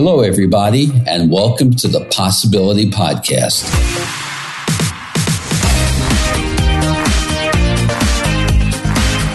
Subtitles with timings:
[0.00, 3.68] Hello, everybody, and welcome to the Possibility Podcast.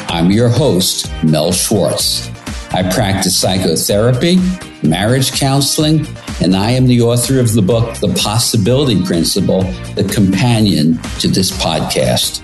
[0.10, 2.30] I'm your host, Mel Schwartz.
[2.74, 4.38] I practice psychotherapy,
[4.82, 6.08] marriage counseling,
[6.42, 9.64] and I am the author of the book, The Possibility Principle,
[9.96, 12.42] the companion to this podcast.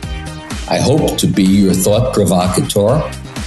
[0.70, 3.00] I hope to be your thought provocateur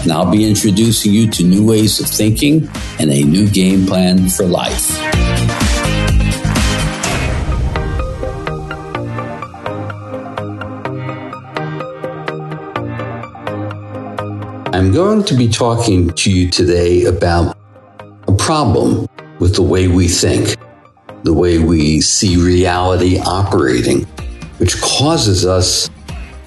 [0.02, 2.68] and I'll be introducing you to new ways of thinking
[2.98, 4.98] and a new game plan for life.
[14.74, 17.56] I'm going to be talking to you today about
[18.26, 19.06] a problem
[19.38, 20.56] with the way we think,
[21.22, 24.04] the way we see reality operating,
[24.58, 25.88] which causes us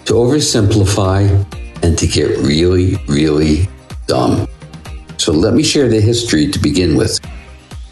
[0.06, 3.68] to oversimplify and to get really, really
[4.08, 4.48] dumb.
[5.18, 7.20] So let me share the history to begin with.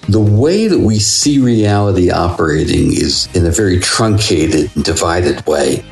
[0.10, 5.84] The way that we see reality operating is in a very truncated and divided way,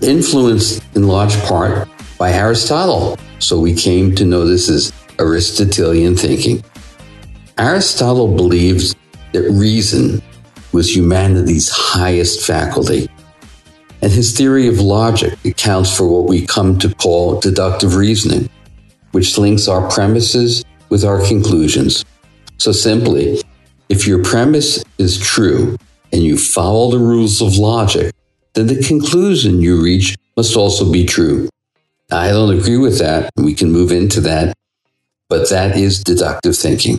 [0.00, 3.18] influenced in large part by Aristotle.
[3.40, 6.64] So we came to know this as Aristotelian thinking.
[7.58, 8.94] Aristotle believes
[9.32, 10.22] that reason
[10.72, 13.08] was humanity's highest faculty
[14.02, 18.48] and his theory of logic accounts for what we come to call deductive reasoning,
[19.12, 22.04] which links our premises with our conclusions.
[22.58, 23.42] So simply,
[23.88, 25.76] if your premise is true
[26.12, 28.12] and you follow the rules of logic,
[28.54, 31.48] then the conclusion you reach must also be true.
[32.10, 33.30] I don't agree with that.
[33.36, 34.54] We can move into that,
[35.28, 36.98] but that is deductive thinking.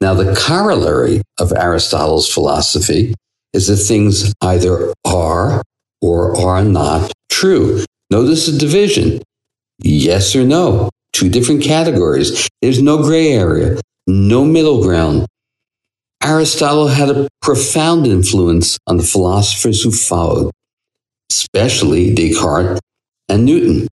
[0.00, 3.14] Now, the corollary of Aristotle's philosophy
[3.52, 5.62] is that things either are
[6.00, 7.84] or are not true.
[8.10, 9.20] Notice the division
[9.78, 12.48] yes or no, two different categories.
[12.62, 15.26] There's no gray area, no middle ground.
[16.22, 20.50] Aristotle had a profound influence on the philosophers who followed,
[21.30, 22.80] especially Descartes
[23.28, 23.88] and Newton.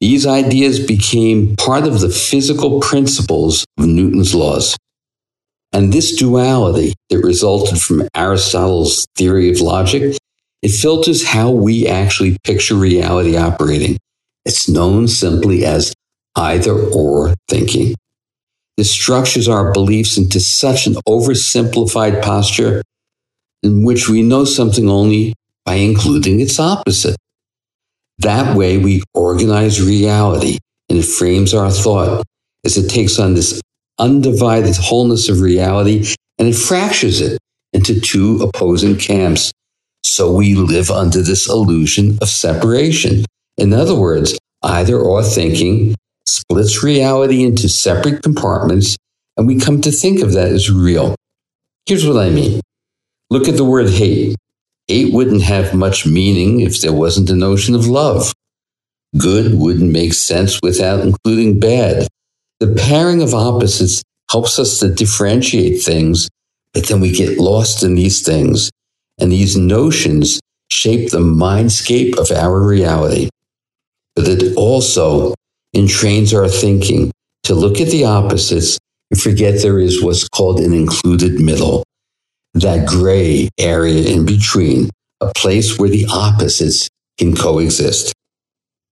[0.00, 4.76] These ideas became part of the physical principles of Newton's laws.
[5.72, 10.16] And this duality that resulted from Aristotle's theory of logic
[10.62, 13.98] it filters how we actually picture reality operating.
[14.44, 15.94] It's known simply as
[16.36, 17.94] either or thinking.
[18.76, 22.82] This structures our beliefs into such an oversimplified posture
[23.62, 25.34] in which we know something only
[25.64, 27.16] by including its opposite.
[28.18, 32.22] That way, we organize reality and it frames our thought
[32.64, 33.60] as it takes on this
[33.98, 37.38] undivided wholeness of reality and it fractures it
[37.72, 39.52] into two opposing camps
[40.02, 43.24] so we live under this illusion of separation.
[43.56, 45.94] In other words, either or thinking
[46.26, 48.96] splits reality into separate compartments,
[49.36, 51.14] and we come to think of that as real.
[51.86, 52.60] Here's what I mean
[53.30, 54.36] look at the word hate.
[54.88, 58.32] Hate wouldn't have much meaning if there wasn't a notion of love.
[59.16, 62.08] Good wouldn't make sense without including bad.
[62.58, 66.28] The pairing of opposites helps us to differentiate things,
[66.74, 68.70] but then we get lost in these things
[69.20, 73.28] and these notions shape the mindscape of our reality.
[74.14, 75.34] But it also
[75.74, 77.12] entrains our thinking
[77.44, 78.78] to look at the opposites
[79.10, 81.84] and forget there is what's called an included middle,
[82.54, 86.88] that gray area in between, a place where the opposites
[87.18, 88.12] can coexist.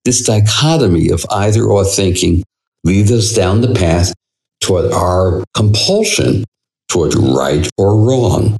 [0.05, 2.43] This dichotomy of either or thinking
[2.85, 4.13] leads us down the path
[4.61, 6.45] toward our compulsion
[6.89, 8.57] toward right or wrong.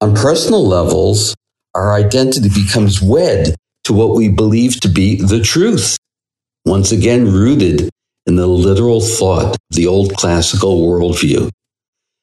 [0.00, 1.34] On personal levels,
[1.74, 5.96] our identity becomes wed to what we believe to be the truth,
[6.64, 7.90] once again rooted
[8.24, 11.50] in the literal thought of the old classical worldview.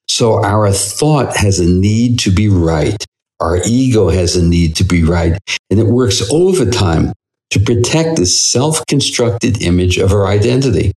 [0.08, 3.04] So our thought has a need to be right.
[3.42, 5.38] Our ego has a need to be right,
[5.70, 7.12] and it works overtime
[7.50, 10.94] to protect this self constructed image of our identity.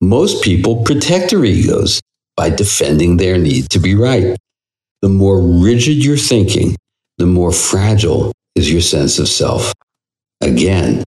[0.00, 2.00] Most people protect their egos
[2.34, 4.38] by defending their need to be right
[5.06, 6.74] the more rigid your thinking,
[7.18, 9.72] the more fragile is your sense of self.
[10.40, 11.04] Again,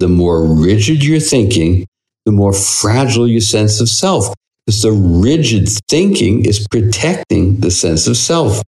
[0.00, 1.86] the more rigid your thinking,
[2.24, 4.34] the more fragile your sense of self,
[4.66, 8.62] because the rigid thinking is protecting the sense of self.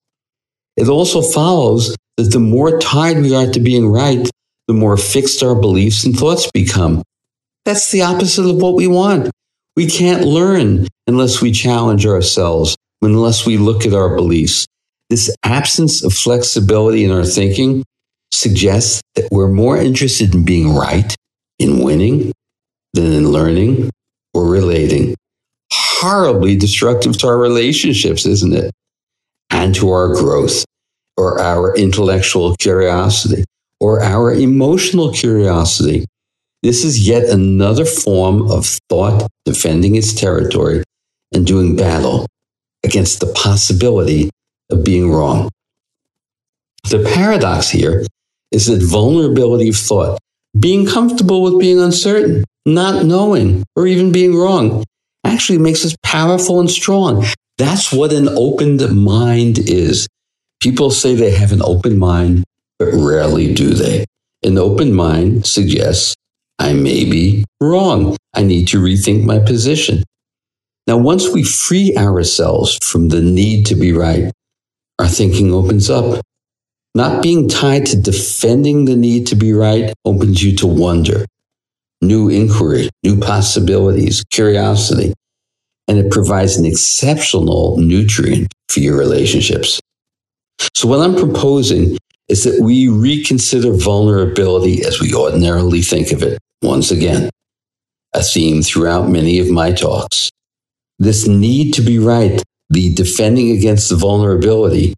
[0.76, 4.28] It also follows that the more tied we are to being right,
[4.68, 7.02] the more fixed our beliefs and thoughts become.
[7.64, 9.30] That's the opposite of what we want.
[9.74, 14.66] We can't learn unless we challenge ourselves unless we look at our beliefs.
[15.10, 17.84] This absence of flexibility in our thinking
[18.32, 21.14] suggests that we're more interested in being right,
[21.58, 22.32] in winning,
[22.94, 23.90] than in learning
[24.34, 25.14] or relating.
[25.72, 28.70] horribly destructive to our relationships, isn't it?
[29.50, 30.64] And to our growth
[31.16, 33.44] or our intellectual curiosity
[33.80, 36.04] or our emotional curiosity.
[36.62, 40.82] This is yet another form of thought defending its territory
[41.32, 42.26] and doing battle
[42.86, 44.30] against the possibility
[44.70, 45.50] of being wrong.
[46.88, 48.06] The paradox here
[48.52, 50.18] is that vulnerability of thought,
[50.58, 54.84] being comfortable with being uncertain, not knowing, or even being wrong,
[55.24, 57.26] actually makes us powerful and strong.
[57.58, 60.06] That's what an opened mind is.
[60.60, 62.44] People say they have an open mind,
[62.78, 64.04] but rarely do they.
[64.44, 66.14] An open mind suggests
[66.58, 68.16] I may be wrong.
[68.32, 70.04] I need to rethink my position.
[70.86, 74.32] Now, once we free ourselves from the need to be right,
[74.98, 76.22] our thinking opens up.
[76.94, 81.26] Not being tied to defending the need to be right opens you to wonder,
[82.00, 85.12] new inquiry, new possibilities, curiosity,
[85.88, 89.78] and it provides an exceptional nutrient for your relationships.
[90.74, 91.98] So, what I'm proposing
[92.28, 97.28] is that we reconsider vulnerability as we ordinarily think of it once again,
[98.14, 100.30] a theme throughout many of my talks.
[100.98, 104.94] This need to be right, the defending against the vulnerability,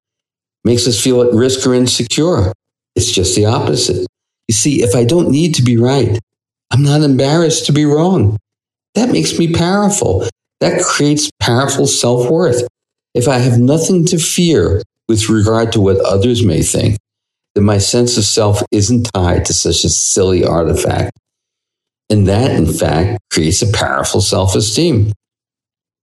[0.64, 2.52] makes us feel at risk or insecure.
[2.94, 4.06] It's just the opposite.
[4.48, 6.18] You see, if I don't need to be right,
[6.70, 8.36] I'm not embarrassed to be wrong.
[8.94, 10.26] That makes me powerful.
[10.60, 12.66] That creates powerful self worth.
[13.14, 16.98] If I have nothing to fear with regard to what others may think,
[17.54, 21.16] then my sense of self isn't tied to such a silly artifact.
[22.10, 25.12] And that, in fact, creates a powerful self esteem.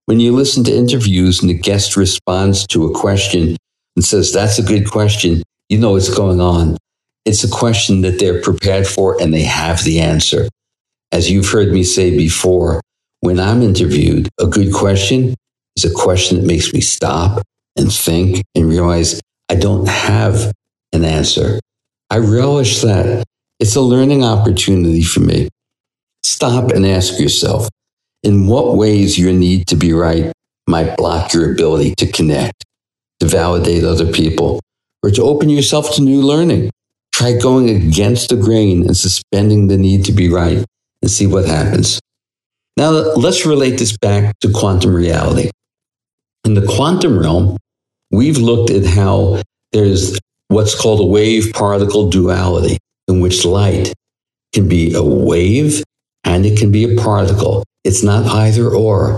[0.06, 3.56] When you listen to interviews and the guest responds to a question
[3.96, 6.76] and says, That's a good question, you know what's going on.
[7.24, 10.48] It's a question that they're prepared for and they have the answer.
[11.10, 12.80] As you've heard me say before,
[13.20, 15.34] when I'm interviewed, a good question
[15.76, 17.42] is a question that makes me stop
[17.76, 20.52] and think and realize I don't have
[20.92, 21.58] an answer.
[22.10, 23.24] I relish that.
[23.58, 25.48] It's a learning opportunity for me.
[26.22, 27.68] Stop and ask yourself
[28.26, 30.32] in what ways your need to be right
[30.66, 32.64] might block your ability to connect,
[33.20, 34.60] to validate other people,
[35.04, 36.68] or to open yourself to new learning.
[37.14, 40.64] Try going against the grain and suspending the need to be right
[41.02, 42.00] and see what happens.
[42.76, 45.50] Now, let's relate this back to quantum reality.
[46.44, 47.56] In the quantum realm,
[48.10, 49.40] we've looked at how
[49.72, 50.18] there's
[50.48, 53.94] what's called a wave particle duality, in which light
[54.52, 55.84] can be a wave
[56.26, 57.64] and it can be a particle.
[57.84, 59.16] It's not either or.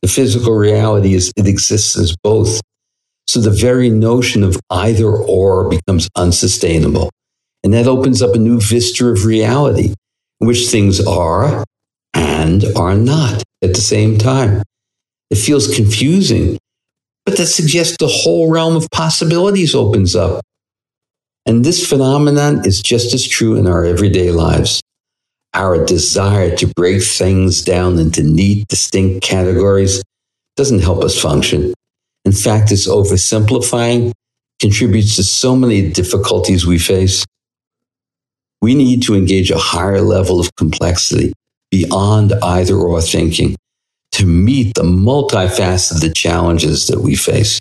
[0.00, 2.60] The physical reality is it exists as both.
[3.26, 7.10] So the very notion of either or becomes unsustainable.
[7.64, 9.92] And that opens up a new vista of reality
[10.40, 11.64] in which things are
[12.14, 14.62] and are not at the same time.
[15.30, 16.58] It feels confusing,
[17.24, 20.42] but that suggests the whole realm of possibilities opens up.
[21.44, 24.80] And this phenomenon is just as true in our everyday lives
[25.56, 30.02] our desire to break things down into neat, distinct categories
[30.56, 31.72] doesn't help us function.
[32.26, 34.12] In fact, its oversimplifying
[34.60, 37.24] contributes to so many difficulties we face.
[38.60, 41.32] We need to engage a higher level of complexity
[41.70, 43.56] beyond either or thinking
[44.12, 47.60] to meet the multifaceted challenges that we face.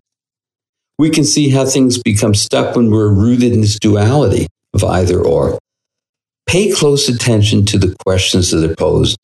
[0.98, 5.20] We can see how things become stuck when we're rooted in this duality of either
[5.20, 5.60] or.
[6.48, 9.18] Pay close attention to the questions that are posed,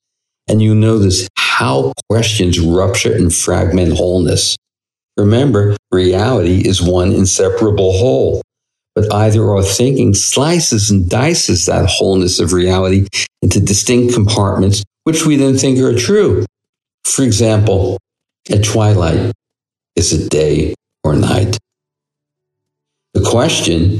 [0.47, 4.57] and you notice how questions rupture and fragment wholeness.
[5.17, 8.41] Remember, reality is one inseparable whole,
[8.95, 13.07] but either or thinking slices and dices that wholeness of reality
[13.43, 16.43] into distinct compartments, which we then think are true.
[17.03, 17.99] For example,
[18.49, 19.31] at twilight,
[19.95, 20.73] is it day
[21.03, 21.57] or night?
[23.13, 23.99] The question,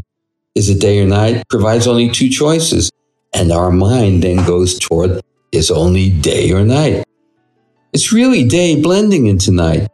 [0.56, 2.90] is it day or night, provides only two choices
[3.34, 5.22] and our mind then goes toward
[5.52, 7.04] is only day or night.
[7.94, 9.90] It's really day blending into night.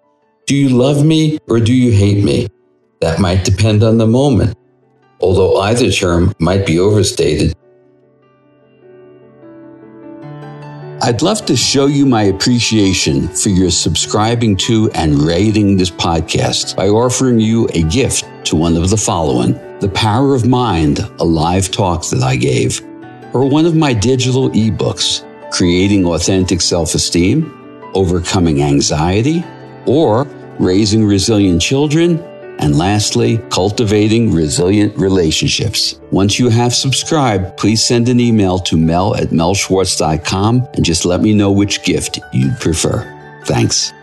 [0.46, 2.48] Do you love me or do you hate me?
[3.02, 4.56] That might depend on the moment,
[5.20, 7.54] although either term might be overstated.
[11.00, 16.76] I'd love to show you my appreciation for your subscribing to and rating this podcast
[16.76, 21.24] by offering you a gift to one of the following The Power of Mind, a
[21.24, 22.87] live talk that I gave
[23.38, 27.54] or one of my digital ebooks, Creating Authentic Self Esteem,
[27.94, 29.44] Overcoming Anxiety,
[29.86, 30.24] or
[30.58, 32.18] Raising Resilient Children,
[32.58, 36.00] and lastly, Cultivating Resilient Relationships.
[36.10, 41.22] Once you have subscribed, please send an email to mel at melschwartz.com and just let
[41.22, 43.06] me know which gift you'd prefer.
[43.46, 43.94] Thanks.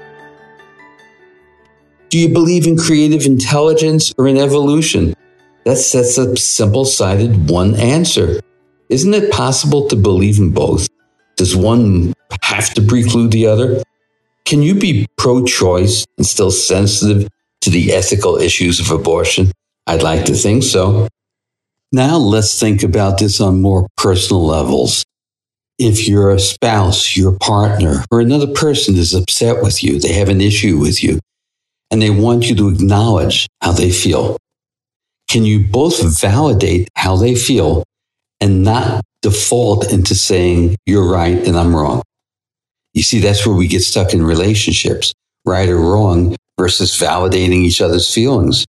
[2.09, 5.17] Do you believe in creative intelligence or in evolution?
[5.65, 8.41] That's, that's a simple sided one answer.
[8.95, 10.89] Isn't it possible to believe in both?
[11.37, 13.83] Does one have to preclude the other?
[14.45, 17.29] Can you be pro choice and still sensitive
[17.63, 19.51] to the ethical issues of abortion?
[19.89, 21.09] I'd like to think so.
[21.91, 25.05] Now let's think about this on more personal levels.
[25.77, 30.41] If your spouse, your partner, or another person is upset with you, they have an
[30.41, 31.19] issue with you,
[31.91, 34.37] and they want you to acknowledge how they feel,
[35.29, 37.83] can you both validate how they feel
[38.45, 42.03] and not default into saying, you're right and I'm wrong?
[42.93, 45.15] You see, that's where we get stuck in relationships,
[45.47, 48.67] right or wrong, versus validating each other's feelings.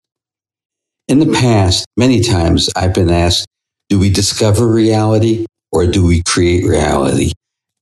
[1.09, 3.47] In the past, many times I've been asked,
[3.89, 7.33] do we discover reality or do we create reality?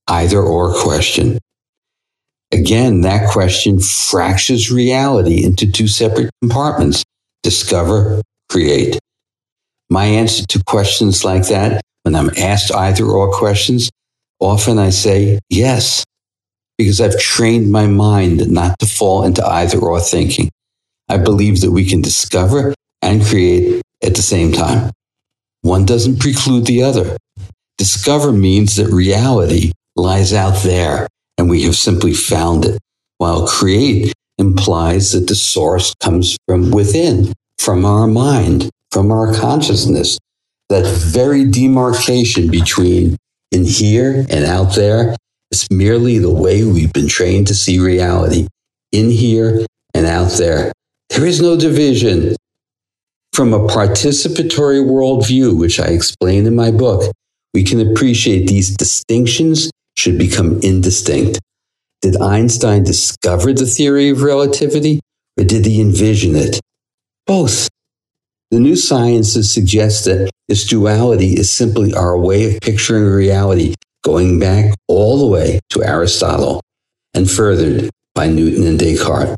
[0.08, 1.38] Either or question.
[2.50, 7.04] Again, that question fractures reality into two separate compartments
[7.44, 8.20] discover,
[8.50, 8.98] create.
[9.94, 13.90] My answer to questions like that, when I'm asked either or questions,
[14.40, 16.04] often I say yes
[16.76, 20.50] because I've trained my mind not to fall into either or thinking.
[21.08, 24.90] I believe that we can discover and create at the same time.
[25.62, 27.16] One doesn't preclude the other.
[27.78, 31.06] Discover means that reality lies out there
[31.38, 32.80] and we have simply found it,
[33.18, 40.18] while create implies that the source comes from within, from our mind, from our consciousness.
[40.70, 43.16] That very demarcation between
[43.52, 45.16] in here and out there
[45.50, 48.48] it's merely the way we've been trained to see reality
[48.90, 50.72] in here and out there.
[51.10, 52.34] There is no division.
[53.32, 57.12] From a participatory worldview, which I explain in my book,
[57.52, 61.38] we can appreciate these distinctions should become indistinct.
[62.02, 65.00] Did Einstein discover the theory of relativity
[65.38, 66.60] or did he envision it?
[67.26, 67.68] Both.
[68.54, 74.38] The new sciences suggest that this duality is simply our way of picturing reality going
[74.38, 76.60] back all the way to Aristotle
[77.14, 79.34] and furthered by Newton and Descartes.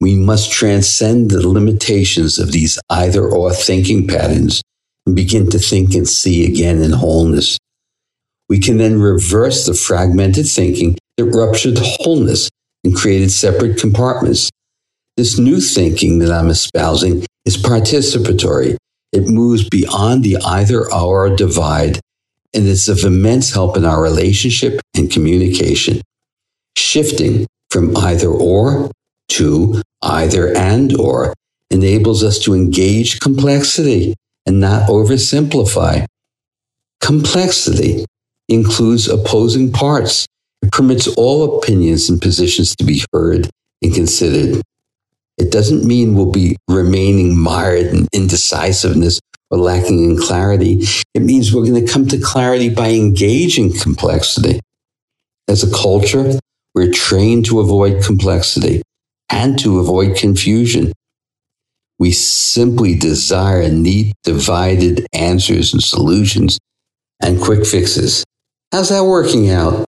[0.00, 4.60] We must transcend the limitations of these either or thinking patterns
[5.06, 7.58] and begin to think and see again in wholeness.
[8.48, 12.50] We can then reverse the fragmented thinking that ruptured wholeness
[12.82, 14.50] and created separate compartments.
[15.20, 18.78] This new thinking that I'm espousing is participatory.
[19.12, 22.00] It moves beyond the either or divide
[22.54, 26.00] and it's of immense help in our relationship and communication.
[26.74, 28.90] Shifting from either or
[29.32, 31.34] to either and or
[31.70, 34.14] enables us to engage complexity
[34.46, 36.06] and not oversimplify.
[37.02, 38.06] Complexity
[38.48, 40.24] includes opposing parts.
[40.62, 43.50] It permits all opinions and positions to be heard
[43.82, 44.62] and considered.
[45.40, 49.20] It doesn't mean we'll be remaining mired in indecisiveness
[49.50, 50.82] or lacking in clarity.
[51.14, 54.60] It means we're going to come to clarity by engaging complexity.
[55.48, 56.38] As a culture,
[56.74, 58.82] we're trained to avoid complexity
[59.30, 60.92] and to avoid confusion.
[61.98, 66.58] We simply desire neat, divided answers and solutions
[67.22, 68.24] and quick fixes.
[68.72, 69.86] How's that working out?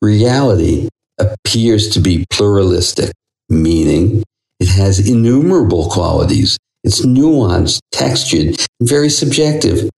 [0.00, 3.10] Reality appears to be pluralistic,
[3.48, 4.22] meaning
[4.60, 9.90] it has innumerable qualities it's nuanced, textured, and very subjective.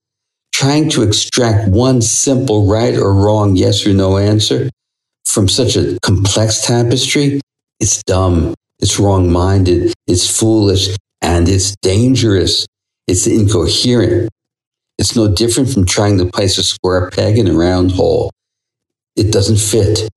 [0.53, 4.69] Trying to extract one simple right or wrong, yes or no answer
[5.25, 7.41] from such a complex tapestry,
[7.81, 12.67] it's dumb, it's wrong minded, it's foolish, and it's dangerous.
[13.09, 14.29] It's incoherent.
[14.99, 18.31] It's no different from trying to place a square peg in a round hole.
[19.17, 20.09] It doesn't fit,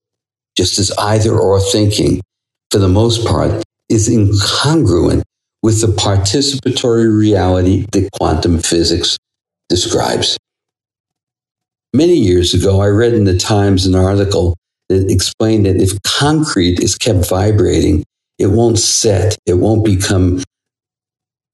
[0.57, 2.21] just as either or thinking,
[2.69, 5.23] for the most part, is incongruent
[5.61, 9.17] with the participatory reality that quantum physics
[9.69, 10.37] describes.
[11.93, 14.55] Many years ago, I read in the Times an article
[14.89, 18.03] that explained that if concrete is kept vibrating,
[18.37, 20.43] it won't set, it won't become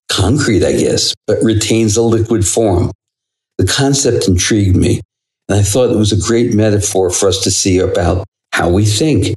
[0.10, 2.92] concrete, I guess, but retains a liquid form.
[3.58, 5.02] The concept intrigued me,
[5.48, 8.86] and I thought it was a great metaphor for us to see about how we
[8.86, 9.36] think.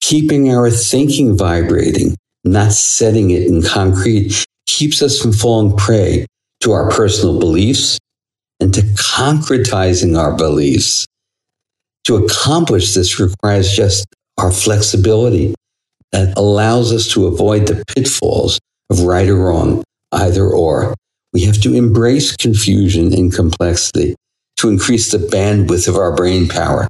[0.00, 6.26] Keeping our thinking vibrating, not setting it in concrete, keeps us from falling prey
[6.60, 7.98] to our personal beliefs
[8.60, 11.06] and to concretizing our beliefs.
[12.04, 14.06] To accomplish this requires just
[14.38, 15.54] our flexibility
[16.12, 18.58] that allows us to avoid the pitfalls
[18.90, 20.94] of right or wrong, either or.
[21.32, 24.16] We have to embrace confusion and complexity
[24.56, 26.88] to increase the bandwidth of our brain power.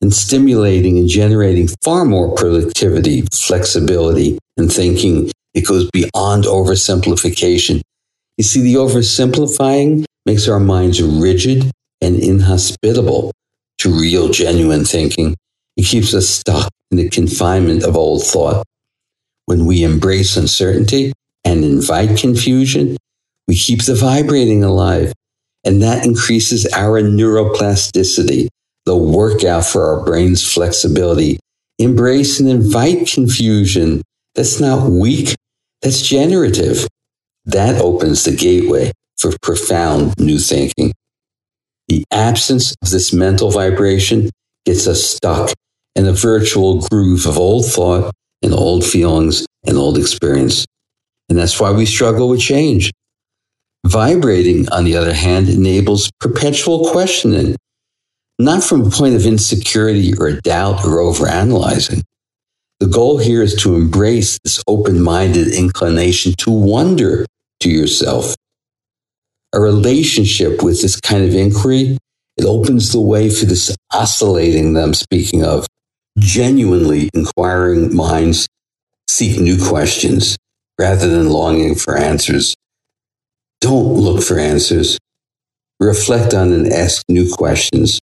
[0.00, 5.30] And stimulating and generating far more productivity, flexibility, and thinking.
[5.54, 7.80] It goes beyond oversimplification.
[8.36, 13.32] You see, the oversimplifying makes our minds rigid and inhospitable
[13.78, 15.34] to real, genuine thinking.
[15.76, 18.64] It keeps us stuck in the confinement of old thought.
[19.46, 21.12] When we embrace uncertainty
[21.44, 22.96] and invite confusion,
[23.46, 25.12] we keep the vibrating alive.
[25.64, 28.48] And that increases our neuroplasticity,
[28.88, 31.38] the workout for our brain's flexibility.
[31.78, 34.02] Embrace and invite confusion.
[34.34, 35.36] That's not weak,
[35.82, 36.88] that's generative.
[37.44, 40.92] That opens the gateway for profound new thinking.
[41.88, 44.30] The absence of this mental vibration
[44.64, 45.52] gets us stuck
[45.94, 50.64] in a virtual groove of old thought and old feelings and old experience.
[51.28, 52.90] And that's why we struggle with change.
[53.86, 57.54] Vibrating, on the other hand, enables perpetual questioning,
[58.38, 62.02] not from a point of insecurity or doubt or overanalyzing.
[62.80, 67.26] The goal here is to embrace this open minded inclination to wonder
[67.60, 68.36] to yourself.
[69.52, 71.98] A relationship with this kind of inquiry,
[72.36, 75.66] it opens the way for this oscillating that I'm speaking of.
[76.18, 78.46] Genuinely inquiring minds
[79.08, 80.36] seek new questions
[80.78, 82.54] rather than longing for answers.
[83.60, 84.98] Don't look for answers.
[85.80, 87.98] Reflect on and ask new questions.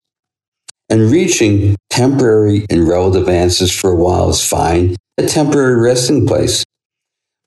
[0.89, 6.63] And reaching temporary and relative answers for a while is fine, a temporary resting place.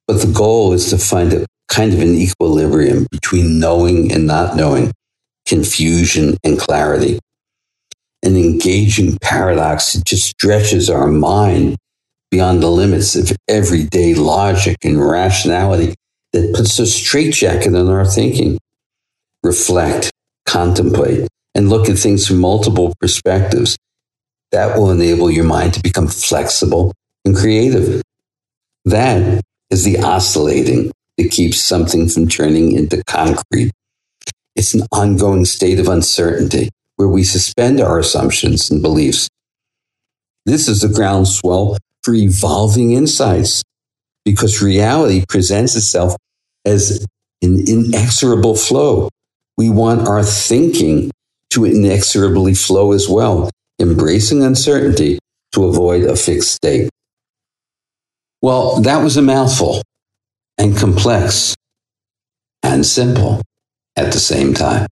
[0.08, 4.56] But the goal is to find a kind of an equilibrium between knowing and not
[4.56, 4.90] knowing,
[5.46, 7.20] confusion and clarity.
[8.24, 11.76] An engaging paradox that just stretches our mind
[12.30, 15.94] beyond the limits of everyday logic and rationality
[16.32, 18.58] that puts a straitjacket on our thinking.
[19.44, 20.10] Reflect,
[20.46, 23.76] contemplate, and look at things from multiple perspectives.
[24.52, 28.02] That will enable your mind to become flexible and creative.
[28.84, 33.72] That is the oscillating that keeps something from turning into concrete.
[34.56, 39.28] It's an ongoing state of uncertainty where we suspend our assumptions and beliefs.
[40.46, 43.62] This is the groundswell for evolving insights
[44.24, 46.16] because reality presents itself
[46.64, 47.06] as
[47.42, 49.10] an inexorable flow.
[49.56, 51.10] We want our thinking
[51.50, 55.18] to inexorably flow as well, embracing uncertainty
[55.52, 56.90] to avoid a fixed state.
[58.42, 59.82] Well, that was a mouthful
[60.58, 61.54] and complex
[62.62, 63.42] and simple
[63.96, 64.86] at the same time.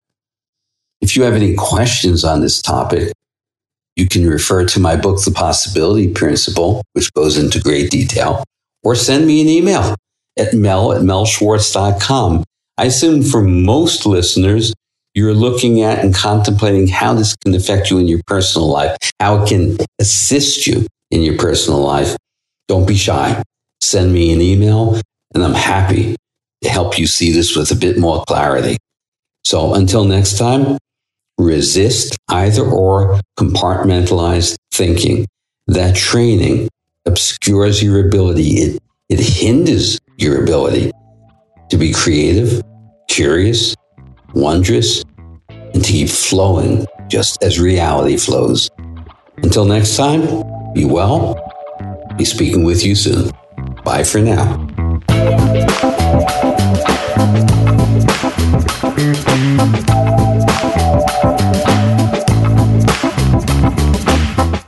[1.02, 3.12] If you have any questions on this topic,
[3.96, 8.44] you can refer to my book, The Possibility Principle, which goes into great detail,
[8.84, 9.96] or send me an email
[10.38, 12.44] at mel at melschwartz.com.
[12.78, 14.74] I assume for most listeners,
[15.16, 19.42] you're looking at and contemplating how this can affect you in your personal life, how
[19.42, 22.16] it can assist you in your personal life.
[22.68, 23.42] Don't be shy.
[23.82, 25.00] Send me an email,
[25.34, 26.18] and I'm happy
[26.64, 28.78] to help you see this with a bit more clarity.
[29.46, 30.78] So until next time,
[31.38, 35.28] resist either or compartmentalized thinking.
[35.68, 36.70] That training
[37.06, 38.50] obscures your ability.
[38.58, 40.92] It, it hinders your ability
[41.70, 42.62] to be creative,
[43.08, 43.76] curious,
[44.36, 45.04] wondrous,
[45.50, 48.70] and to keep flowing just as reality flows.
[49.38, 50.44] Until next time,
[50.74, 51.42] be well.
[52.18, 53.32] Be speaking with you soon.
[53.84, 54.68] Bye for now.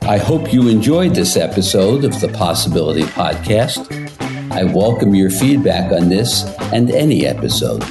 [0.08, 3.94] I hope you enjoyed this episode of the Possibility Podcast.
[4.50, 7.84] I welcome your feedback on this and any episode.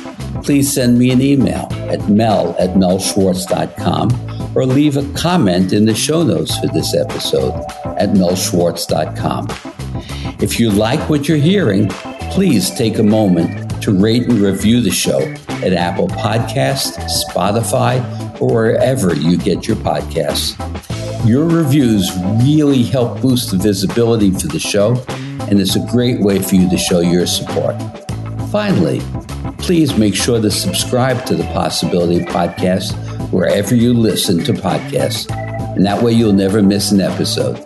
[0.47, 5.93] Please send me an email at mel at melschwartz.com or leave a comment in the
[5.93, 7.53] show notes for this episode
[7.99, 9.49] at melschwartz.com.
[10.41, 11.89] If you like what you're hearing,
[12.31, 17.99] please take a moment to rate and review the show at Apple Podcasts, Spotify,
[18.39, 20.55] or wherever you get your podcasts.
[21.27, 22.09] Your reviews
[22.41, 25.03] really help boost the visibility for the show,
[25.49, 27.75] and it's a great way for you to show your support.
[28.49, 29.01] Finally,
[29.67, 32.93] please make sure to subscribe to the Possibility Podcast
[33.33, 35.29] wherever you listen to podcasts,
[35.75, 37.57] and that way you'll never miss an episode.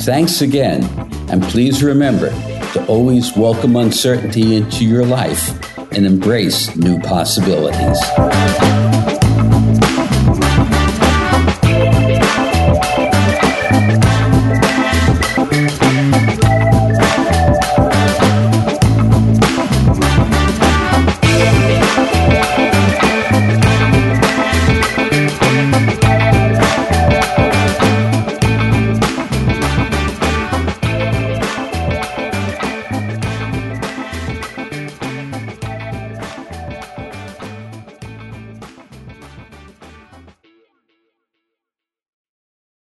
[0.00, 0.82] Thanks again,
[1.28, 2.30] and please remember
[2.72, 5.50] to always welcome uncertainty into your life
[5.92, 8.00] and embrace new possibilities.